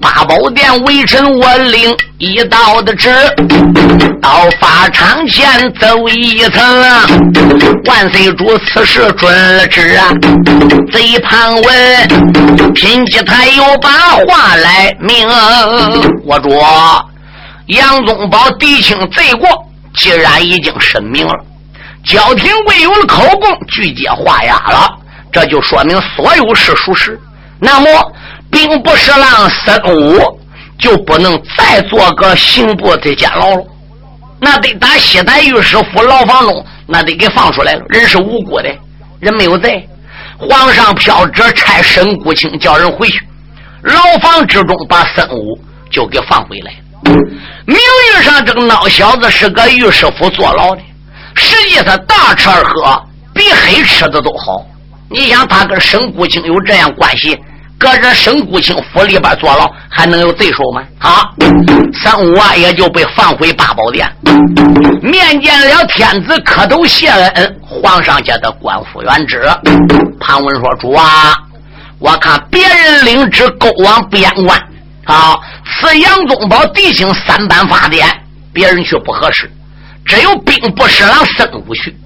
[0.00, 3.10] 八宝殿微臣我领一道的旨，
[4.22, 6.80] 到法场前走一层，
[7.84, 8.10] 万。
[8.10, 10.08] 岁主此时准了旨啊！
[10.92, 13.90] 贼旁问，贫气他又把
[14.26, 15.28] 话来明。
[16.24, 16.58] 我主
[17.66, 19.48] 杨宗保敌情罪过，
[19.94, 21.44] 既然已经申明了，
[22.04, 24.88] 焦廷贵有了口供，拒接画押了，
[25.32, 27.18] 这就说明所有事属实。
[27.58, 28.12] 那么
[28.50, 30.40] 兵部侍郎孙武
[30.78, 33.64] 就不能再做个刑部的监牢了，
[34.40, 36.66] 那得打西台御史府牢房中。
[36.86, 38.68] 那得给放出来了，人是无辜的，
[39.18, 39.88] 人没有罪。
[40.36, 43.26] 皇上飘旨差沈谷清叫人回去，
[43.82, 45.58] 牢房之中把孙武
[45.90, 46.78] 就给放回来了。
[47.66, 50.82] 名义上这个孬小子是个御史府坐牢的，
[51.34, 54.64] 实际他大吃二喝，比黑吃的都好。
[55.08, 57.38] 你想他跟沈谷清有这样关系，
[57.78, 60.82] 搁这沈谷清府里边坐牢，还能有对手吗？
[60.98, 61.34] 好，
[61.92, 64.10] 三五啊也就被放回八宝殿，
[65.02, 69.42] 面见了天子磕头谢恩，皇上家的官复原职。
[70.18, 71.34] 潘文说：“主啊，
[71.98, 74.58] 我看别人领旨勾往边关，
[75.04, 78.06] 啊，此杨宗保弟兄三班法典，
[78.52, 79.50] 别人去不合适，
[80.04, 81.96] 只有兵部侍郎孙武去。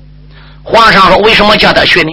[0.62, 2.10] 皇上说：为什么叫他去呢？”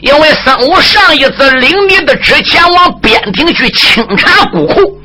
[0.00, 5.00] 因为孙武上一次领你的旨前往边庭去清查谷库，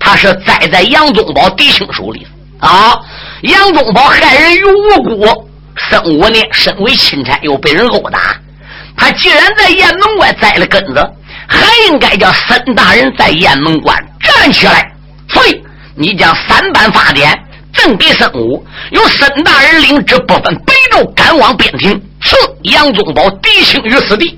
[0.00, 2.26] 他是栽在杨宗保弟兄手里
[2.58, 2.98] 啊！
[3.42, 8.34] 杨宗保害人于无辜，孙武呢身为钦差又被人殴打，
[8.96, 11.10] 他既然在雁门关栽了根子，
[11.46, 14.90] 还应该叫孙大人在雁门关站起来。
[15.28, 15.62] 所以
[15.94, 17.32] 你将三班法典
[17.74, 22.00] 赠给孙武，由孙大人领旨，不分北周，赶往边庭。
[22.22, 24.36] 赐杨宗保弟兄于死地。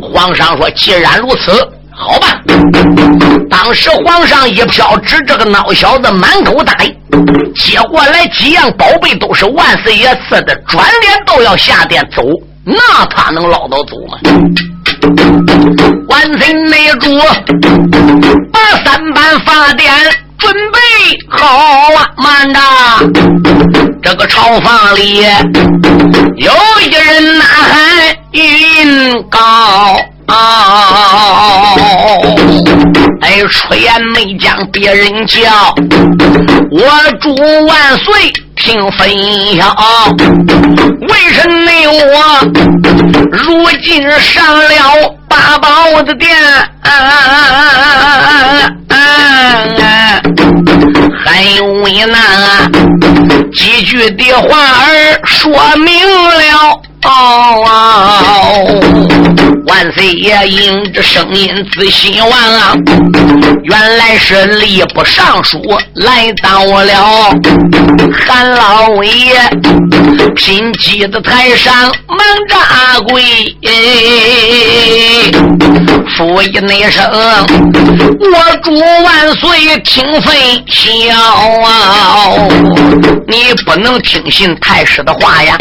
[0.00, 1.52] 皇上说：“既然如此，
[1.90, 2.40] 好吧。”
[3.50, 12.22] 当时皇上一飘指这个孬小子满口答应，接过来几样宝贝都是万岁爷赐的，转脸都要下殿走，
[12.64, 14.18] 那他能捞到走吗？
[16.08, 17.18] 万岁内主
[18.52, 19.92] 把三班法典。
[20.42, 20.78] 准备
[21.28, 21.46] 好
[21.94, 22.10] 啊！
[22.16, 22.60] 慢着，
[24.02, 25.24] 这个朝房里
[26.34, 29.38] 有一人呐喊云高，
[33.22, 35.74] 哎，出言没将别人叫，
[36.72, 37.32] 我祝
[37.66, 39.08] 万岁听分
[39.56, 39.74] 晓。
[41.08, 42.14] 为什么我
[43.30, 46.28] 如今上了八宝的殿？
[51.24, 51.64] 还有
[52.08, 52.68] 那
[53.52, 56.82] 几句的话儿说明了。
[57.04, 58.80] 哦
[59.66, 62.74] 万岁爷应着声音仔细望啊，
[63.64, 65.60] 原来是吏部尚书
[65.94, 67.30] 来到了。
[68.26, 69.34] 韩老爷
[70.36, 71.74] 贫瘠的台上
[72.06, 73.22] 忙扎跪，
[76.16, 77.04] 说一那声
[78.20, 80.34] ：“我祝万岁听分
[80.68, 81.16] 晓
[81.64, 81.68] 啊！”
[83.28, 85.56] 你不能听信太师的话呀。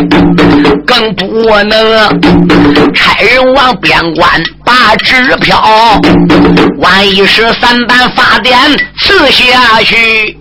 [0.85, 1.79] 更不我能
[2.93, 4.29] 差人往边关
[4.65, 5.97] 把纸票，
[6.79, 8.59] 万一是三班发电
[8.99, 10.37] 赐下去，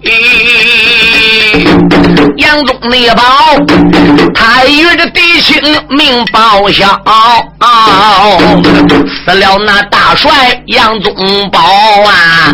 [2.38, 3.22] 杨宗内宝
[4.34, 5.56] 他与这弟兄
[5.90, 6.84] 命报销，
[9.24, 11.14] 死了那大帅杨宗
[11.52, 12.52] 保啊！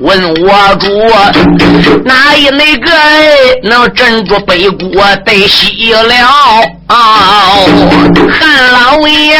[0.00, 0.90] 问我主
[2.04, 2.92] 哪一那个
[3.62, 6.12] 能镇住北国得西了？
[6.92, 7.66] 哦
[8.30, 9.38] 韩老爷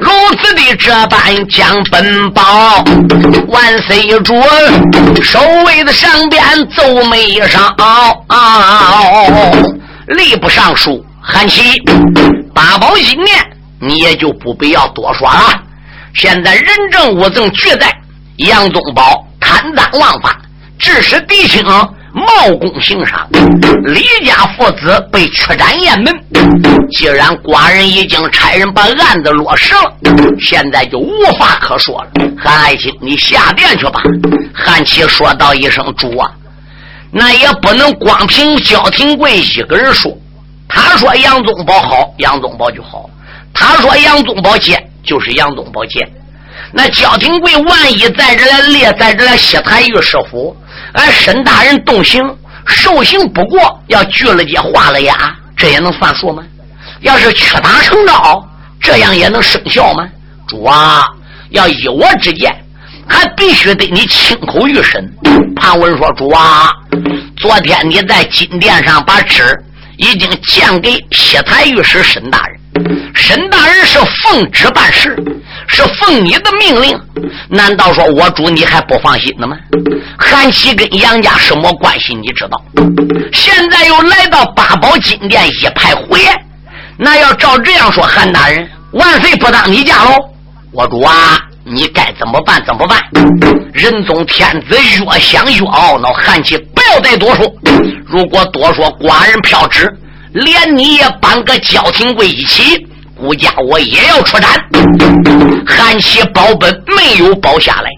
[0.00, 2.84] 如此的这般将本宝，
[3.48, 4.40] 万岁主
[5.20, 8.22] 守卫的上边奏没上，哦
[10.06, 11.82] 吏部尚书韩琦，
[12.54, 13.44] 八宝金殿
[13.80, 15.60] 你也就不必要多说了。
[16.14, 17.92] 现在人证物证俱在，
[18.36, 20.38] 杨宗保贪赃枉法，
[20.78, 21.64] 致使弟兄。
[22.12, 23.26] 冒功行赏，
[23.84, 26.14] 李家父子被驱斩雁门。
[26.90, 29.96] 既然寡人已经差人把案子落实了，
[30.38, 32.10] 现在就无话可说了。
[32.38, 34.02] 韩爱卿，你下殿去吧。
[34.52, 36.30] 韩琦说道一声：“主啊，
[37.10, 40.14] 那也不能光凭焦廷贵一个人说。
[40.68, 43.08] 他说杨宗保好，杨宗保就好；
[43.54, 46.06] 他说杨宗保贱，就是杨宗保贱。
[46.72, 50.56] 那焦廷贵万一在这来列在这来西台御史府。”
[50.94, 52.22] 俺沈大人动刑，
[52.66, 56.42] 受刑不过，要锯了节，化了牙，这也能算数吗？
[57.00, 58.46] 要是屈打成招，
[58.80, 60.06] 这样也能生效吗？
[60.46, 61.04] 主啊，
[61.50, 62.54] 要依我之见，
[63.08, 65.02] 还必须得你亲口御审。
[65.56, 66.70] 潘文说：“主啊，
[67.38, 69.42] 昨天你在金殿上把旨
[69.96, 72.58] 已经降给西台御史沈大人。”
[73.14, 75.14] 沈大人是奉旨办事，
[75.68, 76.98] 是奉你的命令，
[77.48, 79.56] 难道说我主你还不放心的吗？
[80.18, 82.14] 韩琦跟杨家什么关系？
[82.14, 82.62] 你知道？
[83.32, 86.34] 现在又来到八宝金殿一派胡言，
[86.96, 90.16] 那要照这样说，韩大人万岁不当你家喽？
[90.72, 92.62] 我主啊，你该怎么办？
[92.66, 92.98] 怎么办？
[93.74, 97.46] 仁宗天子越想越懊恼，韩琦不要再多说，
[98.06, 99.94] 如果多说，寡人飘旨。
[100.32, 102.86] 连你也搬个焦廷贵一起，
[103.18, 104.50] 估价我也要出战。
[105.66, 107.90] 韩琦保本没有保下来，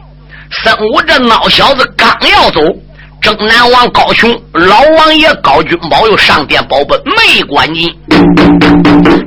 [0.50, 2.60] 孙武这孬小子刚要走，
[3.20, 7.94] 征南王高雄、老王爷高君宝又上殿保本没关紧。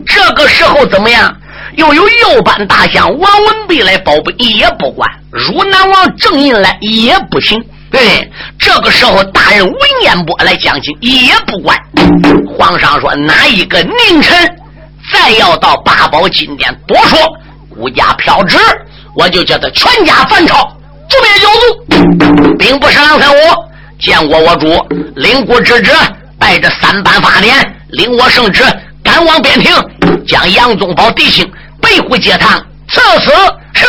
[0.06, 1.36] 这个时候怎么样？
[1.76, 7.64] 又有右班大将王文弼来保本，也不管；汝南王郑印来也不行。
[7.90, 8.30] 对，
[8.60, 11.78] 这个时候大人文彦波来讲情也不管。
[12.58, 14.36] 皇上说哪一个佞臣
[15.12, 17.20] 再要到八宝金殿多说，
[17.70, 18.58] 孤家飘旨，
[19.16, 20.64] 我就叫他全家反朝，
[21.08, 22.58] 诛灭九族。
[22.58, 23.38] 并不是郎三五
[24.00, 24.68] 见过我主
[25.16, 25.92] 领国之职，
[26.38, 27.56] 带着三班法典，
[27.90, 28.64] 领我圣旨
[29.02, 29.74] 赶往边庭，
[30.28, 31.50] 将杨宗保弟兄
[31.82, 32.60] 背回街堂，
[32.90, 33.32] 赐死。
[33.78, 33.86] 是，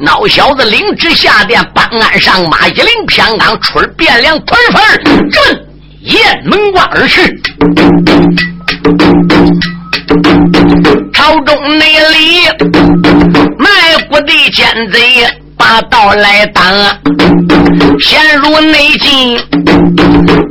[0.00, 5.66] 老小子领旨下殿，办案上马，一领偏岗，春变凉，团粉正
[6.00, 7.20] 雁门关而去。
[11.12, 12.48] 朝中内里
[13.58, 13.68] 卖
[14.08, 15.26] 国的奸贼
[15.68, 16.64] 把道来挡，
[18.00, 19.38] 陷入内境，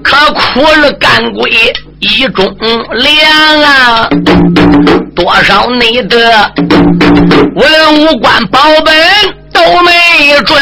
[0.04, 1.50] 可苦了干鬼
[2.02, 2.56] 一中
[2.92, 4.08] 粮啊！
[5.16, 6.52] 多少内的
[7.56, 8.94] 文武官保本
[9.52, 10.56] 都没准，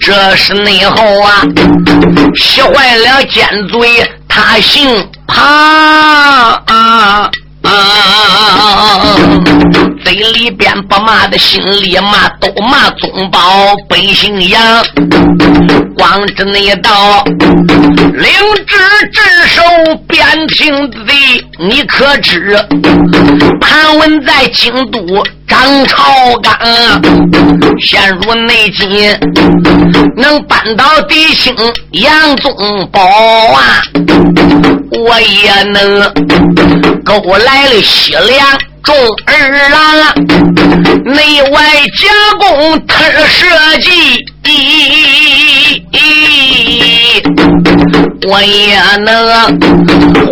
[0.00, 1.42] 这是内后啊，
[2.34, 6.21] 气坏了奸贼，他姓庞。
[10.32, 13.40] 里边不骂的，心里骂，都骂宗保
[13.88, 14.84] 本姓杨。
[15.94, 18.30] 光知那道领
[18.66, 18.76] 旨
[19.12, 19.62] 镇守
[20.08, 21.12] 边庭的，
[21.58, 22.56] 你可知？
[23.60, 25.00] 盘问在京都
[25.46, 26.02] 张朝
[26.42, 26.52] 刚，
[27.80, 28.86] 陷入内急，
[30.16, 31.54] 能扳倒敌星
[31.92, 32.52] 杨宗
[32.90, 33.82] 保啊！
[34.90, 36.00] 我也能
[37.04, 38.46] 勾来了西凉
[38.82, 38.94] 众
[39.26, 40.14] 儿郎，
[41.04, 41.60] 内外
[41.96, 42.08] 夹
[42.38, 42.94] 攻特
[43.28, 43.46] 设
[43.80, 44.24] 计，
[48.28, 49.06] 我也能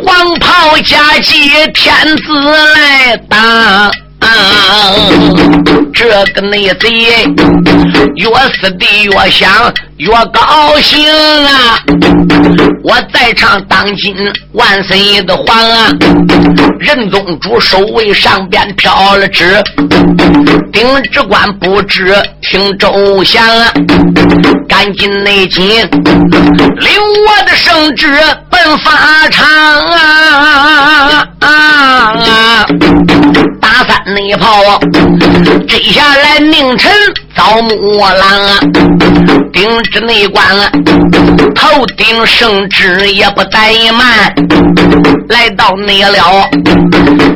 [0.05, 2.23] 黄袍加骑天子
[2.75, 3.91] 来打。
[5.95, 6.91] 这个内贼
[8.17, 8.29] 越
[8.61, 11.07] 死的越想越高兴
[11.45, 11.79] 啊！
[12.83, 14.17] 我在唱当今
[14.53, 15.91] 万岁的皇啊，
[16.79, 19.63] 任宗主守卫上边飘了旨，
[20.73, 23.71] 丁职官不知听周详啊，
[24.67, 26.91] 赶紧内紧领
[27.27, 28.07] 我的圣旨
[28.49, 32.67] 奔法场啊啊！
[33.61, 34.81] 打三内炮，
[35.69, 36.91] 追下来宁臣
[37.37, 38.59] 遭木狼啊！
[39.53, 40.71] 丁之内官啊，
[41.55, 44.33] 头顶圣旨也不怠慢，
[45.29, 46.49] 来到内了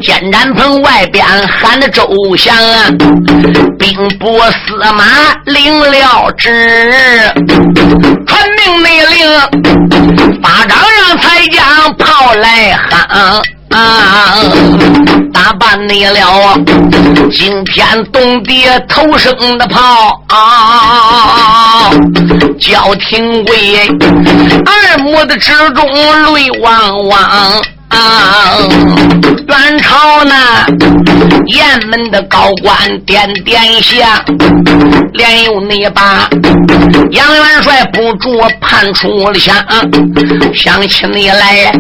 [0.03, 2.87] 监斩棚外边喊着周祥啊，
[3.79, 5.05] 兵部司马
[5.47, 7.33] 领了旨，
[8.27, 9.41] 传命内令，
[10.43, 13.43] 法掌让才将炮来喊。
[13.75, 14.37] 啊！
[15.33, 16.57] 打扮你了，
[17.33, 21.91] 惊天动地头声的炮啊！
[22.61, 23.89] 叫廷贵
[24.65, 25.85] 二目的之中
[26.35, 27.63] 泪汪汪。
[27.95, 28.59] 啊！
[29.47, 30.35] 元朝呢，
[31.47, 32.77] 雁门的高官
[33.07, 34.25] 点点下，
[35.13, 36.29] 连用你把
[37.13, 39.57] 杨元帅不住判出了枪，
[40.55, 41.73] 想起你来，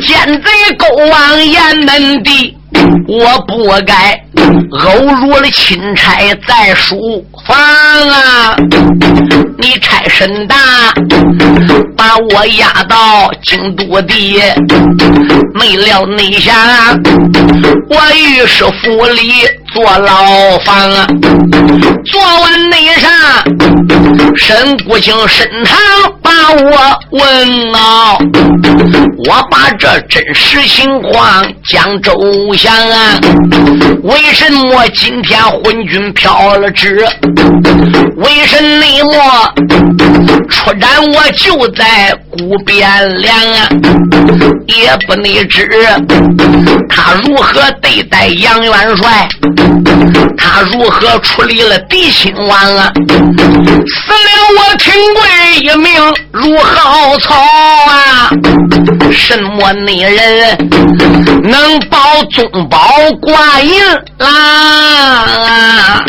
[0.00, 2.56] 奸贼勾往雁门的。
[3.06, 4.20] 我不该
[4.70, 6.16] 偶辱了钦差
[6.46, 8.56] 在书房啊！
[9.58, 10.56] 你差神大，
[11.96, 14.40] 把我押到京都地，
[15.54, 16.92] 没了内下，
[17.88, 21.04] 我御史府里坐牢房啊！
[22.04, 23.10] 做完内上，
[24.36, 25.76] 沈国清审堂
[26.22, 28.16] 把我问啊，
[29.26, 32.14] 我把这真实情况讲周。
[32.56, 33.18] 详啊，
[34.04, 37.04] 为什么今天昏君飘了旨？
[38.18, 39.52] 为什么
[40.48, 43.68] 出战我就在古汴梁啊？
[44.66, 45.68] 也不内知
[46.88, 49.28] 他如何对待杨元帅，
[50.36, 52.92] 他如何处理了狄亲王啊？
[53.86, 55.22] 死了我廷贵
[55.60, 55.92] 一命
[56.32, 57.34] 如蒿草
[57.88, 58.30] 啊！
[59.10, 60.56] 什么女人
[61.42, 61.98] 能保
[62.30, 62.48] 宗？
[62.68, 62.78] 宝
[63.20, 63.80] 挂印
[64.18, 66.04] 啦，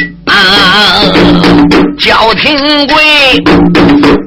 [2.00, 2.96] 焦廷贵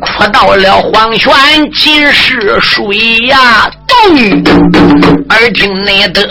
[0.01, 1.33] 哭到了黄泉
[1.73, 3.71] 尽是水呀，
[4.07, 4.45] 咚！
[5.31, 6.23] 耳听内得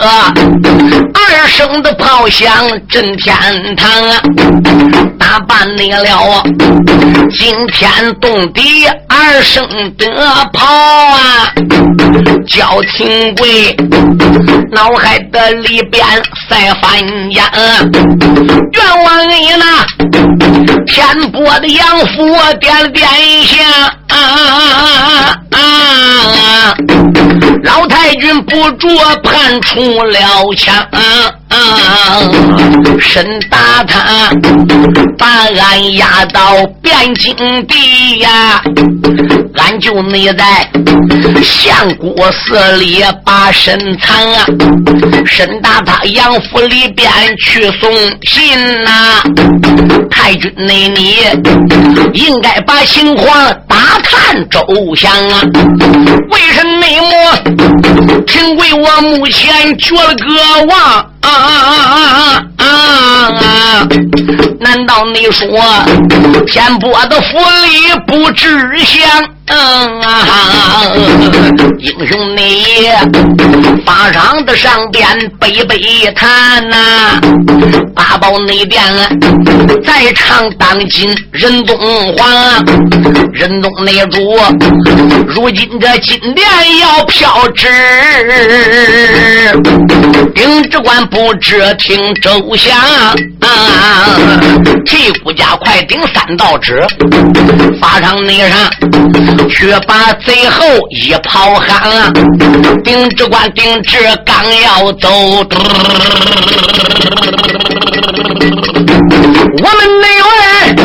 [1.14, 2.52] 二声的炮响
[2.90, 3.36] 震天
[3.76, 4.22] 堂，啊
[5.28, 6.42] 打扮你了，
[7.30, 9.68] 惊天动地二声
[9.98, 10.08] 的
[10.54, 11.52] 跑啊，
[12.48, 13.76] 叫廷贵
[14.72, 16.02] 脑海的里边
[16.50, 16.98] 在翻
[17.32, 17.44] 烟，
[18.72, 19.86] 冤枉你那
[20.86, 23.62] 天波的杨府点了点一下。
[24.08, 26.74] 啊啊啊啊！
[27.64, 28.88] 老太君不着
[29.22, 30.20] 判出了
[30.56, 30.74] 枪，
[33.00, 34.30] 身打他，
[35.18, 38.62] 把俺押到汴京地呀！
[39.56, 40.70] 俺就没在
[41.44, 44.46] 相国寺里把身藏啊！
[45.26, 47.10] 身打他杨府里边
[47.40, 47.92] 去送
[48.24, 49.24] 信呐！
[50.12, 51.18] 太君内你
[52.14, 53.78] 应该把情况打。
[54.10, 54.60] 探周
[54.96, 55.42] 详啊，
[56.30, 56.86] 为什么
[58.26, 63.88] 听为我目前绝了个望啊啊啊啊！
[64.60, 65.48] 难道你说
[66.46, 68.48] 天波的府里不知
[68.78, 69.30] 祥？
[69.50, 70.84] 嗯啊，
[71.80, 72.66] 英雄你
[73.86, 75.08] 法场的上边
[75.40, 75.80] 背背
[76.14, 76.76] 谈呐，
[77.96, 78.84] 八宝那边
[79.86, 81.78] 在场当今任东
[82.18, 82.30] 皇，
[83.32, 84.38] 任东内主，
[85.26, 86.46] 如今这金殿
[86.82, 87.70] 要飘旨，
[90.36, 92.78] 丁知官不不知听周详
[93.42, 94.06] 啊，
[94.86, 96.86] 替顾家快顶三道旨，
[97.82, 98.70] 法场内上。
[99.50, 102.14] 却把最后一炮喊，
[102.84, 105.10] 丁知官丁知刚要走，
[109.64, 110.76] 我们内外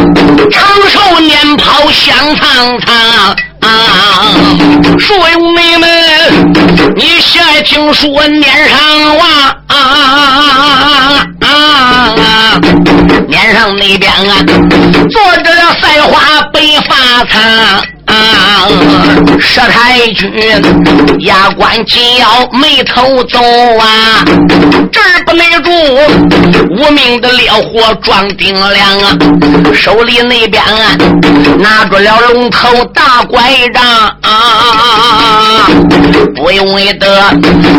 [0.51, 3.37] 长寿年跑响苍苍。
[4.99, 5.89] 说兄弟们，
[6.97, 8.79] 你先听说年上
[9.19, 9.77] 话啊
[11.41, 12.59] 啊！
[13.29, 14.37] 年上那边啊，
[15.11, 17.85] 坐着了赛花白发苍。
[18.23, 18.69] 啊！
[19.41, 20.33] 佘太君
[21.21, 23.39] 牙关紧咬，眉头皱
[23.79, 24.25] 啊，
[24.91, 25.71] 这儿不内住，
[26.71, 29.17] 无名的烈火撞顶梁啊！
[29.75, 30.97] 手里那边啊，
[31.59, 33.41] 拿住了龙头大拐
[33.75, 33.85] 杖
[34.23, 35.69] 啊！
[36.35, 36.67] 不用
[36.99, 37.31] 得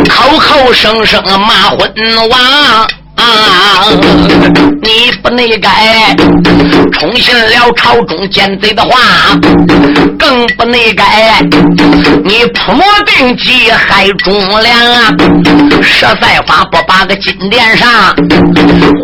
[0.09, 2.39] 口口声声骂昏王。
[3.23, 3.87] 啊！
[4.81, 6.15] 你不内改，
[6.91, 8.99] 重信了朝中奸贼的话，
[10.19, 11.41] 更不内改
[12.25, 15.11] 你铺谋定计害忠良啊！
[15.81, 17.89] 实在法不把个金殿上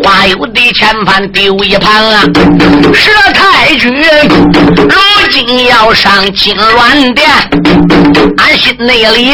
[0.02, 2.22] 花有的千番丢一盘啊！
[2.92, 7.28] 佘太君如今要上金銮殿，
[8.38, 9.32] 俺心内里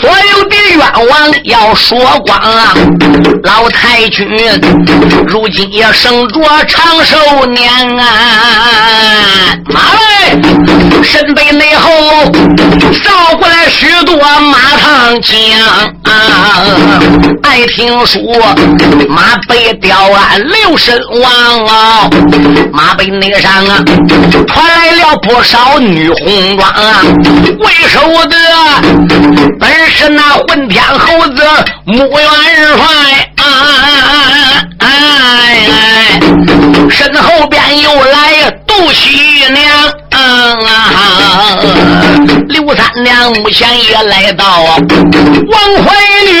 [0.00, 2.74] 所有的冤枉要说光啊！
[3.44, 3.66] 老。
[3.76, 4.26] 太君，
[5.28, 9.54] 如今也生着长寿年啊！
[9.66, 11.90] 马来，身背内后
[13.04, 15.34] 扫过来许多马唐将
[16.04, 17.00] 啊！
[17.42, 18.20] 爱听说
[19.08, 22.10] 马背吊鞍六神王啊！
[22.72, 23.84] 马背那上啊，
[24.48, 27.02] 传来了不少女红装啊！
[27.60, 28.36] 为首的
[29.60, 31.42] 本是那混天猴子
[31.84, 32.28] 穆元
[32.76, 33.32] 帅。
[33.46, 36.20] 哎哎哎！
[36.90, 39.64] 身后边又来杜喜娘。
[40.16, 41.58] 啊！
[42.48, 46.40] 刘三娘目前也来到，王怀女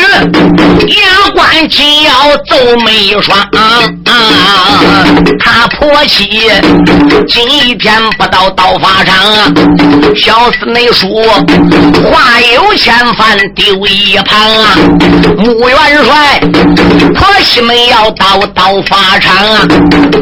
[0.94, 3.36] 牙关紧要皱眉双。
[5.38, 6.50] 他婆媳
[7.28, 9.14] 今天不到刀法场，
[10.16, 11.22] 小厮内书
[12.10, 14.74] 话有千番丢一旁啊。
[15.36, 16.40] 穆元帅
[17.14, 19.68] 婆媳们要到刀法场啊，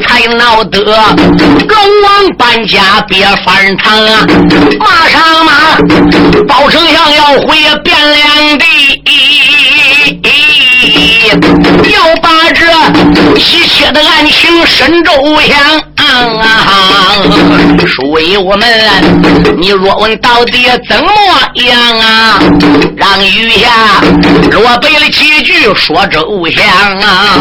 [0.02, 3.24] 才闹得龙王搬家别。
[3.44, 4.26] 翻堂啊！
[4.78, 5.52] 马上马，
[6.46, 8.64] 包丞相要回汴梁地，
[11.92, 12.64] 要把这
[13.38, 15.58] 喜切的案情深周详
[16.38, 16.44] 啊！
[17.86, 18.66] 书友我们，
[19.58, 21.10] 你若问到底怎么
[21.66, 22.40] 样啊？
[22.96, 24.00] 让余下
[24.52, 26.64] 落背了几句说周详
[27.00, 27.40] 啊！